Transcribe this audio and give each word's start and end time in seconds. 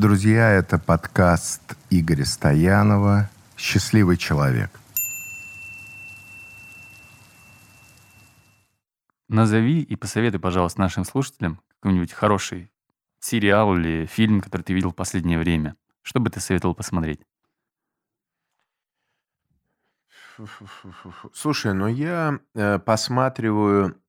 Друзья, 0.00 0.52
это 0.52 0.78
подкаст 0.78 1.76
Игоря 1.90 2.24
Стоянова 2.24 3.28
«Счастливый 3.56 4.16
человек». 4.16 4.70
Назови 9.28 9.82
и 9.82 9.96
посоветуй, 9.96 10.38
пожалуйста, 10.38 10.82
нашим 10.82 11.04
слушателям 11.04 11.60
какой-нибудь 11.80 12.12
хороший 12.12 12.70
сериал 13.18 13.76
или 13.76 14.06
фильм, 14.06 14.40
который 14.40 14.62
ты 14.62 14.72
видел 14.72 14.92
в 14.92 14.94
последнее 14.94 15.36
время. 15.36 15.74
Что 16.02 16.20
бы 16.20 16.30
ты 16.30 16.38
советовал 16.38 16.76
посмотреть? 16.76 17.20
Слушай, 21.34 21.74
ну 21.74 21.88
я 21.88 22.38
э, 22.54 22.78
посматриваю 22.78 24.00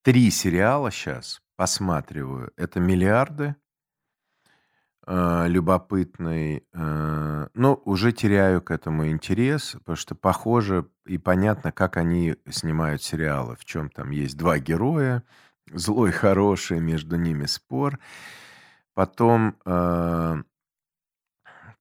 три 0.00 0.30
сериала 0.30 0.90
сейчас. 0.90 1.42
Посматриваю. 1.56 2.54
Это 2.56 2.80
«Миллиарды», 2.80 3.54
э, 5.06 5.44
любопытный. 5.48 6.64
Э, 6.72 7.48
ну, 7.54 7.80
уже 7.84 8.12
теряю 8.12 8.62
к 8.62 8.70
этому 8.70 9.08
интерес, 9.08 9.76
потому 9.78 9.96
что 9.96 10.14
похоже 10.14 10.86
и 11.06 11.18
понятно, 11.18 11.72
как 11.72 11.96
они 11.96 12.36
снимают 12.48 13.02
сериалы. 13.02 13.56
В 13.56 13.64
чем 13.64 13.90
там 13.90 14.10
есть 14.10 14.36
два 14.36 14.58
героя, 14.58 15.22
злой, 15.72 16.10
хороший, 16.12 16.80
между 16.80 17.16
ними 17.16 17.46
спор. 17.46 17.98
Потом 18.94 19.56
э, 19.64 20.42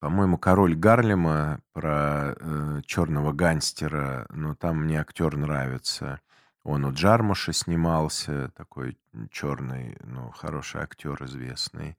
по-моему, 0.04 0.38
«Король 0.38 0.76
Гарлема» 0.76 1.62
про 1.72 2.36
э, 2.36 2.82
черного 2.86 3.32
гангстера, 3.32 4.26
но 4.32 4.54
там 4.54 4.84
мне 4.84 5.00
актер 5.00 5.38
нравится. 5.38 6.20
Он 6.64 6.84
у 6.84 6.92
Джармуша 6.92 7.54
снимался, 7.54 8.52
такой 8.58 8.98
черный, 9.32 9.98
ну, 10.04 10.30
хороший 10.32 10.82
актер 10.82 11.24
известный. 11.24 11.98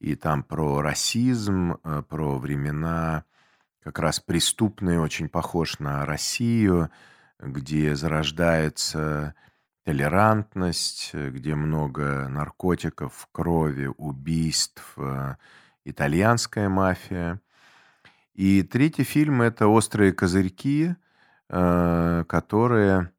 И 0.00 0.14
там 0.14 0.42
про 0.42 0.80
расизм, 0.80 1.76
э, 1.82 2.02
про 2.08 2.38
времена 2.38 3.24
как 3.82 3.98
раз 3.98 4.20
преступные, 4.20 5.00
очень 5.00 5.28
похож 5.28 5.78
на 5.78 6.04
Россию, 6.04 6.90
где 7.40 7.94
зарождается 7.94 9.34
толерантность, 9.84 11.14
где 11.14 11.54
много 11.54 12.28
наркотиков, 12.28 13.28
крови, 13.32 13.90
убийств, 13.96 14.92
э, 14.98 15.36
итальянская 15.84 16.68
мафия. 16.68 17.40
И 18.34 18.62
третий 18.62 19.04
фильм 19.04 19.42
это 19.42 19.66
«Острые 19.66 20.12
козырьки», 20.12 20.94
э, 21.48 22.24
которые 22.28 23.10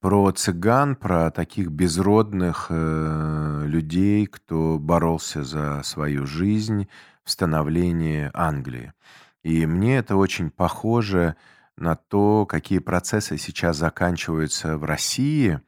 про 0.00 0.32
цыган, 0.32 0.96
про 0.96 1.30
таких 1.30 1.68
безродных 1.68 2.66
э, 2.70 3.62
людей, 3.66 4.26
кто 4.26 4.78
боролся 4.78 5.44
за 5.44 5.82
свою 5.82 6.26
жизнь 6.26 6.88
в 7.22 7.30
становлении 7.30 8.30
Англии. 8.32 8.94
И 9.42 9.66
мне 9.66 9.98
это 9.98 10.16
очень 10.16 10.50
похоже 10.50 11.36
на 11.76 11.96
то, 11.96 12.46
какие 12.46 12.78
процессы 12.78 13.36
сейчас 13.36 13.76
заканчиваются 13.76 14.78
в 14.78 14.84
России, 14.84 15.60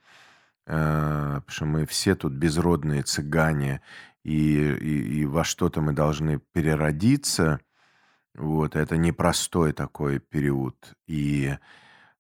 э, 0.67 1.41
потому 1.41 1.45
что 1.49 1.65
мы 1.67 1.87
все 1.87 2.15
тут 2.15 2.33
безродные 2.33 3.03
цыгане, 3.03 3.83
и, 4.25 4.57
и, 4.57 5.21
и 5.21 5.25
во 5.27 5.45
что-то 5.45 5.83
мы 5.83 5.93
должны 5.93 6.39
переродиться. 6.53 7.61
Вот, 8.35 8.77
это 8.77 8.97
непростой 8.97 9.73
такой 9.73 10.21
период. 10.21 10.95
И, 11.07 11.55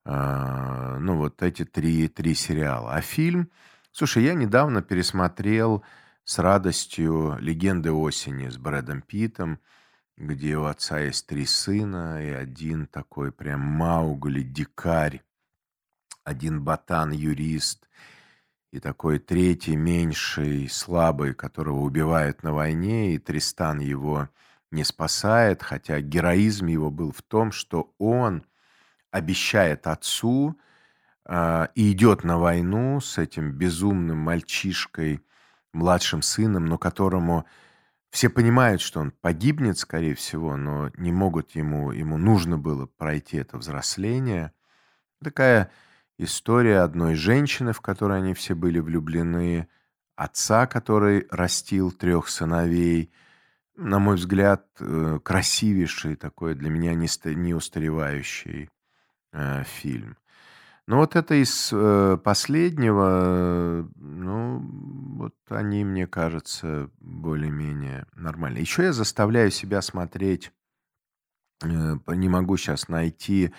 ну, 0.04 1.16
вот 1.16 1.42
эти 1.42 1.64
три, 1.64 2.08
три 2.08 2.34
сериала. 2.34 2.94
А 2.94 3.00
фильм... 3.00 3.50
Слушай, 3.94 4.24
я 4.24 4.34
недавно 4.34 4.80
пересмотрел 4.80 5.84
с 6.24 6.38
радостью 6.38 7.36
«Легенды 7.40 7.92
осени» 7.92 8.48
с 8.48 8.56
Брэдом 8.56 9.02
Питтом, 9.02 9.58
где 10.16 10.56
у 10.56 10.64
отца 10.64 10.98
есть 11.00 11.26
три 11.26 11.44
сына, 11.44 12.24
и 12.24 12.30
один 12.30 12.86
такой 12.86 13.32
прям 13.32 13.60
Маугли, 13.60 14.42
дикарь, 14.42 15.22
один 16.24 16.62
ботан-юрист, 16.62 17.86
и 18.72 18.80
такой 18.80 19.18
третий, 19.18 19.76
меньший, 19.76 20.68
слабый, 20.70 21.34
которого 21.34 21.80
убивают 21.80 22.42
на 22.42 22.54
войне, 22.54 23.14
и 23.14 23.18
Тристан 23.18 23.80
его 23.80 24.30
не 24.70 24.84
спасает, 24.84 25.62
хотя 25.62 26.00
героизм 26.00 26.66
его 26.66 26.90
был 26.90 27.12
в 27.12 27.20
том, 27.20 27.52
что 27.52 27.94
он 27.98 28.44
обещает 29.12 29.86
отцу 29.86 30.58
э, 31.26 31.68
и 31.76 31.92
идет 31.92 32.24
на 32.24 32.38
войну 32.38 33.00
с 33.00 33.18
этим 33.18 33.52
безумным 33.52 34.18
мальчишкой, 34.18 35.24
младшим 35.72 36.22
сыном, 36.22 36.66
но 36.66 36.78
которому 36.78 37.46
все 38.10 38.28
понимают, 38.28 38.80
что 38.80 38.98
он 39.00 39.12
погибнет, 39.12 39.78
скорее 39.78 40.16
всего, 40.16 40.56
но 40.56 40.90
не 40.96 41.12
могут 41.12 41.52
ему, 41.52 41.92
ему 41.92 42.18
нужно 42.18 42.58
было 42.58 42.86
пройти 42.86 43.36
это 43.36 43.56
взросление. 43.56 44.52
Такая 45.22 45.70
История 46.18 46.80
одной 46.80 47.16
женщины, 47.16 47.72
в 47.72 47.80
которой 47.80 48.18
они 48.18 48.32
все 48.34 48.54
были 48.54 48.78
влюблены, 48.78 49.68
отца, 50.14 50.68
который 50.68 51.26
растил 51.30 51.90
трех 51.90 52.28
сыновей. 52.28 53.12
На 53.74 53.98
мой 53.98 54.14
взгляд, 54.14 54.66
э, 54.78 55.18
красивейший 55.20 56.16
такой, 56.16 56.54
для 56.54 56.70
меня 56.70 56.94
не 56.94 57.54
устаревающий 57.54 58.70
э, 59.32 59.64
фильм. 59.64 60.16
Но 60.86 60.98
вот 60.98 61.14
это 61.16 61.34
из 61.34 61.70
э, 61.72 62.18
последнего, 62.22 63.88
ну, 63.96 64.58
вот 65.16 65.34
они, 65.48 65.84
мне 65.84 66.06
кажется, 66.06 66.90
более-менее 66.98 68.06
нормальные. 68.14 68.62
Еще 68.62 68.84
я 68.84 68.92
заставляю 68.92 69.50
себя 69.50 69.80
смотреть, 69.80 70.52
не 71.64 72.28
могу 72.28 72.56
сейчас 72.56 72.88
найти 72.88 73.52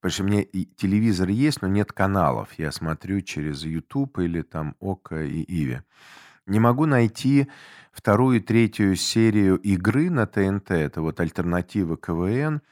Потому 0.00 0.12
что 0.12 0.24
мне 0.24 0.42
и 0.42 0.64
телевизор 0.64 1.28
есть, 1.28 1.60
но 1.60 1.68
нет 1.68 1.92
каналов. 1.92 2.52
Я 2.56 2.70
смотрю 2.70 3.20
через 3.20 3.64
YouTube 3.64 4.18
или 4.18 4.42
там 4.42 4.76
ОКО 4.78 5.24
и 5.24 5.42
Иви. 5.42 5.82
Не 6.46 6.60
могу 6.60 6.86
найти 6.86 7.48
вторую 7.92 8.36
и 8.36 8.40
третью 8.40 8.94
серию 8.94 9.56
игры 9.56 10.08
на 10.08 10.26
ТНТ. 10.26 10.70
Это 10.70 11.02
вот 11.02 11.18
альтернатива 11.18 11.96
КВН. 11.96 12.62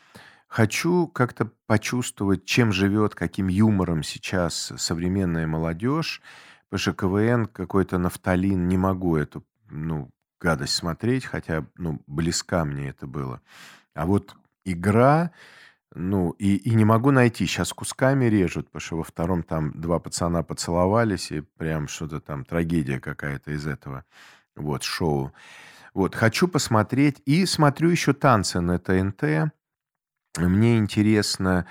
Хочу 0.57 1.07
как-то 1.07 1.51
почувствовать, 1.67 2.47
чем 2.47 2.73
живет, 2.73 3.15
каким 3.15 3.49
юмором 3.49 4.03
сейчас 4.03 4.73
современная 4.79 5.47
молодежь. 5.47 6.23
Потому 6.71 6.81
что 6.81 6.93
КВН 6.95 7.45
какой-то 7.45 7.99
нафталин. 7.99 8.67
Не 8.67 8.79
могу 8.79 9.19
эту 9.19 9.45
ну, 9.69 10.09
гадость 10.41 10.73
смотреть, 10.73 11.27
хотя 11.27 11.67
ну, 11.77 12.01
близка 12.07 12.65
мне 12.65 12.89
это 12.89 13.07
было. 13.07 13.43
А 13.93 14.07
вот 14.07 14.35
игра 14.65 15.31
ну, 15.95 16.31
и, 16.31 16.57
и 16.57 16.75
не 16.75 16.87
могу 16.87 17.11
найти. 17.11 17.45
Сейчас 17.45 17.75
кусками 17.75 18.25
режут, 18.25 18.69
потому 18.69 18.81
что 18.81 18.97
во 18.97 19.05
втором 19.05 19.43
там 19.43 19.79
два 19.79 19.99
пацана 19.99 20.43
поцеловались, 20.43 21.33
и 21.33 21.43
прям 21.43 21.87
что-то 21.87 22.21
там, 22.21 22.47
трагедия 22.47 22.99
какая-то 22.99 23.51
из 23.51 23.67
этого. 23.67 24.07
Вот, 24.55 24.85
шоу. 24.85 25.35
Вот, 25.93 26.15
хочу 26.15 26.49
посмотреть. 26.49 27.21
И 27.27 27.45
смотрю 27.45 27.91
еще 27.91 28.15
танцы 28.15 28.63
на 28.63 28.79
ТНТ. 28.79 29.53
Мне 30.39 30.79
интересно, 30.79 31.67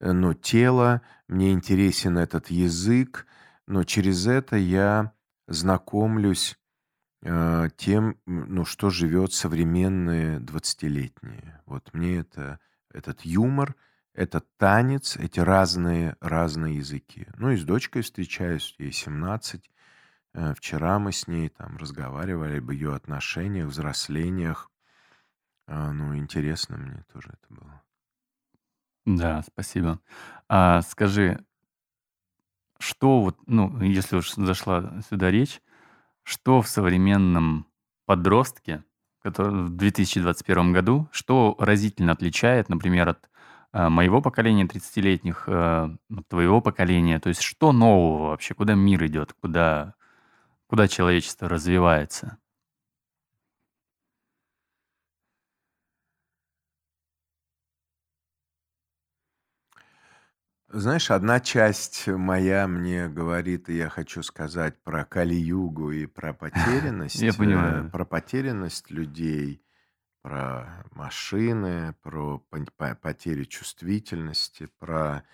э, 0.00 0.12
ну, 0.12 0.34
тело, 0.34 1.02
мне 1.28 1.52
интересен 1.52 2.18
этот 2.18 2.50
язык, 2.50 3.26
но 3.66 3.84
через 3.84 4.26
это 4.26 4.56
я 4.56 5.12
знакомлюсь 5.48 6.58
э, 7.22 7.68
тем, 7.76 8.16
ну, 8.26 8.64
что 8.64 8.90
живет 8.90 9.32
современные 9.32 10.38
20-летние. 10.40 11.60
Вот 11.66 11.92
мне 11.94 12.18
это 12.18 12.58
этот 12.92 13.22
юмор, 13.24 13.76
этот 14.14 14.46
танец, 14.56 15.16
эти 15.16 15.40
разные, 15.40 16.16
разные 16.20 16.76
языки. 16.76 17.26
Ну 17.36 17.50
и 17.50 17.56
с 17.56 17.64
дочкой 17.64 18.02
встречаюсь, 18.02 18.74
ей 18.78 18.92
17. 18.92 19.70
Э, 20.34 20.54
вчера 20.54 20.98
мы 20.98 21.12
с 21.12 21.26
ней 21.26 21.48
там 21.48 21.76
разговаривали 21.76 22.58
об 22.58 22.70
ее 22.70 22.94
отношениях, 22.94 23.68
взрослениях. 23.68 24.70
А, 25.66 25.92
ну, 25.92 26.16
интересно 26.16 26.76
мне 26.76 27.04
тоже 27.12 27.28
это 27.28 27.54
было. 27.54 27.82
Да, 29.06 29.42
спасибо. 29.42 30.00
А 30.48 30.82
скажи, 30.82 31.44
что 32.78 33.20
вот, 33.22 33.36
ну, 33.46 33.80
если 33.82 34.16
уж 34.16 34.32
зашла 34.34 35.00
сюда 35.08 35.30
речь, 35.30 35.60
что 36.22 36.62
в 36.62 36.68
современном 36.68 37.66
подростке 38.06 38.84
который 39.22 39.64
в 39.64 39.70
2021 39.70 40.72
году, 40.72 41.08
что 41.12 41.56
разительно 41.58 42.12
отличает, 42.12 42.68
например, 42.68 43.10
от 43.10 43.28
э, 43.72 43.88
моего 43.88 44.22
поколения 44.22 44.66
30-летних, 44.66 45.44
э, 45.46 45.90
твоего 46.28 46.60
поколения? 46.60 47.20
То 47.20 47.28
есть 47.28 47.42
что 47.42 47.72
нового 47.72 48.28
вообще? 48.30 48.54
Куда 48.54 48.74
мир 48.74 49.04
идет? 49.06 49.34
Куда, 49.34 49.94
куда 50.68 50.88
человечество 50.88 51.48
развивается? 51.48 52.38
Знаешь, 60.72 61.10
одна 61.10 61.40
часть 61.40 62.06
моя 62.06 62.68
мне 62.68 63.08
говорит, 63.08 63.68
и 63.68 63.76
я 63.76 63.88
хочу 63.88 64.22
сказать 64.22 64.80
про 64.84 65.04
Кали-югу 65.04 65.90
и 65.90 66.06
про 66.06 66.28
Я 66.32 66.34
потерянность, 66.34 67.22
э, 67.22 67.32
понимаю. 67.32 67.90
про 67.90 68.04
потерянность 68.04 68.88
людей, 68.88 69.64
про 70.22 70.84
машины, 70.92 71.96
про 72.02 72.38
потерю 72.94 73.46
чувствительности, 73.46 74.68
про, 74.78 75.24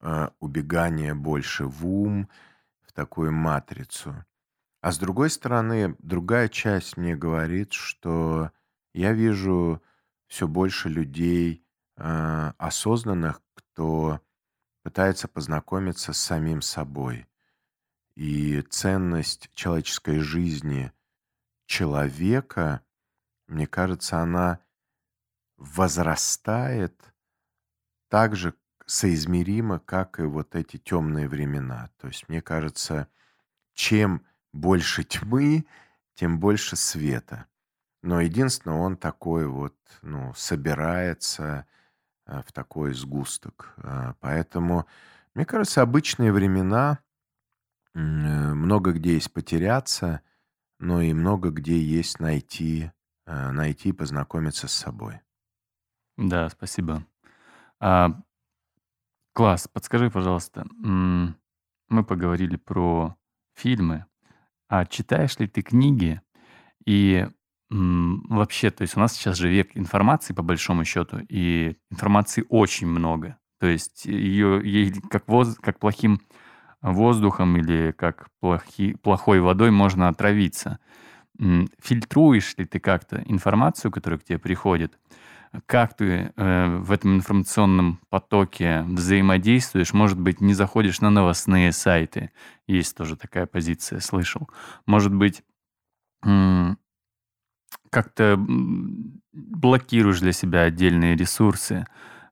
э, 0.00 0.28
убегание 0.40 1.14
больше 1.14 1.66
в 1.66 1.86
ум, 1.86 2.28
в 2.82 2.92
такую 2.92 3.30
матрицу. 3.30 4.24
А 4.80 4.90
с 4.90 4.98
другой 4.98 5.30
стороны, 5.30 5.94
другая 6.00 6.48
часть 6.48 6.96
мне 6.96 7.14
говорит, 7.14 7.72
что 7.72 8.50
я 8.92 9.12
вижу 9.12 9.80
все 10.26 10.48
больше 10.48 10.88
людей, 10.88 11.64
э, 11.96 12.52
осознанных, 12.58 13.40
кто 13.54 14.20
пытается 14.84 15.26
познакомиться 15.28 16.12
с 16.12 16.20
самим 16.20 16.62
собой. 16.62 17.26
И 18.14 18.60
ценность 18.60 19.50
человеческой 19.54 20.20
жизни 20.20 20.92
человека, 21.66 22.82
мне 23.48 23.66
кажется, 23.66 24.18
она 24.18 24.60
возрастает 25.56 27.14
так 28.08 28.36
же 28.36 28.54
соизмеримо, 28.86 29.80
как 29.80 30.20
и 30.20 30.24
вот 30.24 30.54
эти 30.54 30.76
темные 30.76 31.28
времена. 31.28 31.90
То 31.96 32.08
есть, 32.08 32.28
мне 32.28 32.42
кажется, 32.42 33.08
чем 33.72 34.24
больше 34.52 35.02
тьмы, 35.02 35.64
тем 36.14 36.38
больше 36.38 36.76
света. 36.76 37.46
Но 38.02 38.20
единственное, 38.20 38.76
он 38.76 38.98
такой 38.98 39.46
вот, 39.48 39.74
ну, 40.02 40.34
собирается 40.34 41.66
в 42.26 42.52
такой 42.52 42.94
сгусток. 42.94 43.74
Э, 43.78 44.14
Поэтому, 44.20 44.86
мне 45.34 45.44
кажется, 45.44 45.82
обычные 45.82 46.32
времена, 46.32 47.00
э, 47.94 47.98
много 47.98 48.92
где 48.92 49.14
есть 49.14 49.32
потеряться, 49.32 50.20
но 50.78 51.00
и 51.00 51.12
много 51.12 51.50
где 51.50 51.78
есть 51.78 52.20
найти, 52.20 52.90
э, 53.26 53.50
найти 53.50 53.90
и 53.90 53.92
познакомиться 53.92 54.68
с 54.68 54.72
собой. 54.72 55.20
Да, 56.16 56.48
спасибо. 56.48 57.04
А, 57.80 58.22
класс. 59.32 59.68
Подскажи, 59.68 60.10
пожалуйста, 60.10 60.64
мы 60.78 62.04
поговорили 62.04 62.56
про 62.56 63.16
фильмы, 63.54 64.06
а 64.68 64.86
читаешь 64.86 65.38
ли 65.38 65.46
ты 65.46 65.62
книги? 65.62 66.20
И, 66.86 67.28
вообще, 67.74 68.70
то 68.70 68.82
есть 68.82 68.96
у 68.96 69.00
нас 69.00 69.14
сейчас 69.14 69.36
же 69.36 69.48
век 69.48 69.70
информации, 69.74 70.32
по 70.32 70.42
большому 70.42 70.84
счету, 70.84 71.18
и 71.28 71.76
информации 71.90 72.44
очень 72.48 72.86
много. 72.86 73.36
То 73.58 73.66
есть 73.66 74.04
ее 74.04 74.60
ей 74.62 74.92
как 75.10 75.26
воз 75.28 75.56
как 75.60 75.78
плохим 75.78 76.20
воздухом 76.82 77.56
или 77.56 77.92
как 77.92 78.28
плохи 78.40 78.94
плохой 78.94 79.40
водой 79.40 79.70
можно 79.70 80.08
отравиться. 80.08 80.78
Фильтруешь 81.82 82.54
ли 82.58 82.64
ты 82.64 82.78
как-то 82.78 83.22
информацию, 83.26 83.90
которая 83.90 84.20
к 84.20 84.24
тебе 84.24 84.38
приходит? 84.38 84.96
Как 85.66 85.96
ты, 85.96 86.32
э, 86.36 86.76
в 86.78 86.92
этом 86.92 87.16
информационном 87.16 88.00
потоке 88.08 88.82
взаимодействуешь? 88.82 89.92
Может 89.92 90.20
быть, 90.20 90.40
не 90.40 90.52
заходишь 90.52 91.00
на 91.00 91.10
новостные 91.10 91.72
сайты? 91.72 92.30
Есть 92.66 92.96
тоже 92.96 93.16
такая 93.16 93.46
позиция, 93.46 94.00
слышал. 94.00 94.48
Может 94.86 95.14
быть, 95.14 95.42
как-то, 97.94 98.36
блокируешь 99.32 100.20
для 100.20 100.32
себя 100.32 100.62
отдельные 100.62 101.16
ресурсы? 101.16 101.86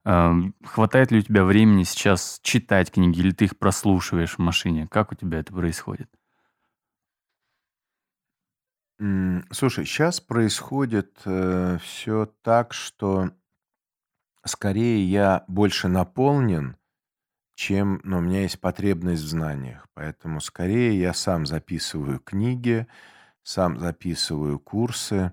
Ам, 0.05 0.55
хватает 0.65 1.13
ли 1.13 1.21
у 1.21 1.23
тебя 1.23 1.45
времени 1.45 1.85
сейчас 1.85 2.41
читать 2.43 2.91
книги 2.91 3.21
или 3.21 3.31
ты 3.31 3.45
их 3.45 3.57
прослушиваешь 3.57 4.35
в 4.35 4.41
машине? 4.41 4.89
Как 4.91 5.13
у 5.13 5.15
тебя 5.15 5.39
это 5.39 5.55
происходит? 5.55 6.11
Слушай, 9.51 9.85
сейчас 9.85 10.21
происходит, 10.21 11.19
все 11.83 12.27
так, 12.43 12.73
что 12.73 13.31
скорее 14.45 15.05
я 15.05 15.45
больше 15.49 15.89
наполнен, 15.89 16.77
чем, 17.55 18.01
ну, 18.05 18.19
у 18.19 18.21
меня 18.21 18.43
есть 18.43 18.61
потребность 18.61 19.23
в 19.23 19.29
знаниях. 19.29 19.87
Поэтому 19.95 20.41
скорее 20.41 20.99
я 20.99 21.15
сам 21.15 21.47
записываю 21.47 22.19
книги, 22.19 22.87
сам 23.43 23.79
записываю 23.79 24.59
курсы, 24.59 25.33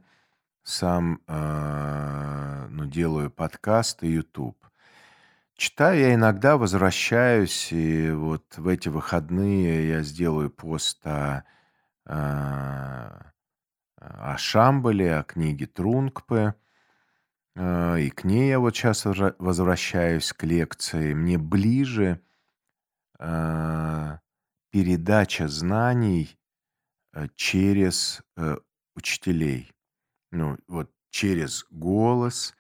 сам, 0.70 1.20
э, 1.28 2.68
ну, 2.70 2.86
делаю 2.86 3.32
подкасты, 3.32 4.06
YouTube. 4.08 4.58
Читаю 5.56 6.00
я 6.00 6.14
иногда, 6.14 6.58
возвращаюсь, 6.58 7.72
и 7.72 8.12
вот 8.12 8.58
в 8.58 8.68
эти 8.68 8.88
выходные 8.88 9.90
я 9.90 10.04
сделаю 10.04 10.52
пост 10.52 11.06
о, 11.08 11.44
э, 12.06 12.12
о 13.98 14.38
Шамбале, 14.38 15.16
о 15.18 15.24
книге 15.24 15.66
Трункпе. 15.66 16.54
Э, 17.56 18.00
И 18.00 18.10
к 18.12 18.24
ней 18.24 18.50
я 18.50 18.60
вот 18.60 18.76
сейчас 18.76 19.06
возвращаюсь 19.06 20.32
к 20.34 20.44
лекции. 20.44 21.14
Мне 21.14 21.38
ближе 21.38 22.22
передача 24.72 25.48
знаний 25.50 26.40
через 27.36 28.22
э, 28.38 28.56
учителей. 28.96 29.74
Ну, 30.32 30.58
вот 30.68 30.92
через 31.10 31.66
голос, 31.72 32.56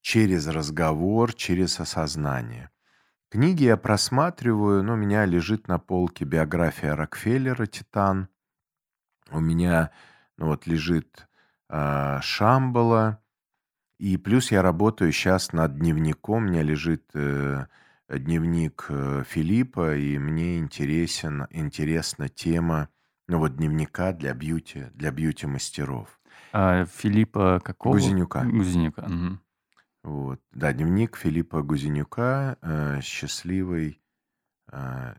через 0.00 0.46
разговор, 0.46 1.32
через 1.32 1.80
осознание. 1.80 2.70
Книги 3.30 3.64
я 3.64 3.76
просматриваю, 3.76 4.82
но 4.82 4.94
у 4.94 4.96
меня 4.96 5.24
лежит 5.24 5.66
на 5.66 5.78
полке 5.78 6.24
биография 6.24 6.94
Рокфеллера 6.94 7.66
«Титан». 7.66 8.28
У 9.30 9.40
меня 9.40 9.90
ну, 10.36 10.46
вот 10.46 10.66
лежит 10.66 11.28
э, 11.68 12.20
Шамбала. 12.22 13.20
И 13.98 14.16
плюс 14.16 14.52
я 14.52 14.62
работаю 14.62 15.12
сейчас 15.12 15.52
над 15.52 15.78
дневником. 15.78 16.44
У 16.44 16.46
меня 16.48 16.62
лежит 16.62 17.10
э, 17.14 17.66
дневник 18.08 18.86
э, 18.88 19.24
Филиппа, 19.26 19.96
и 19.96 20.18
мне 20.18 20.58
интересен, 20.58 21.46
интересна 21.50 22.28
тема 22.28 22.88
ну, 23.26 23.38
вот 23.38 23.56
дневника 23.56 24.12
для 24.12 24.34
бьюти, 24.34 24.86
для 24.94 25.10
бьюти-мастеров. 25.10 26.20
А 26.52 26.84
Филиппа 26.86 27.60
какого? 27.64 27.94
Гузенюка. 27.94 28.44
Гузенюка. 28.44 29.02
Мгм. 29.02 29.40
Вот. 30.02 30.40
Да, 30.52 30.72
дневник 30.72 31.16
Филиппа 31.16 31.62
Гузенюка, 31.62 32.58
э, 32.60 33.00
счастливый, 33.02 34.00
э, 34.70 35.14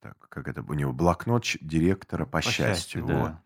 так, 0.00 0.18
как 0.28 0.48
это, 0.48 0.62
у 0.62 0.74
него 0.74 0.92
блокнот 0.92 1.44
директора 1.60 2.24
по, 2.24 2.38
По 2.38 2.42
счастью. 2.42 2.64
счастью, 2.66 3.02
Вот. 3.06 3.12
да. 3.12 3.40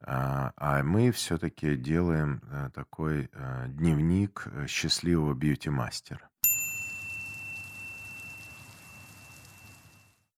А, 0.00 0.52
а 0.56 0.82
мы 0.84 1.10
все-таки 1.10 1.76
делаем 1.76 2.40
э, 2.50 2.70
такой 2.72 3.28
э, 3.32 3.66
дневник 3.68 4.44
э, 4.46 4.66
счастливого 4.68 5.34
бьюти-мастера. 5.34 6.28